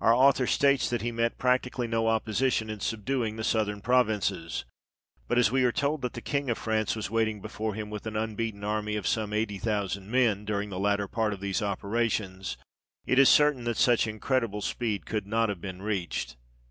[0.00, 4.64] Our author states that he met practically no opposition in subduing the southern provinces;
[5.26, 8.06] but as we are told that the King of France was waiting before him with
[8.06, 12.56] an unbeaten army of some 80,000 men during the latter part of these operations,
[13.04, 16.36] it is certain that such incredible speed could not have been reached (p.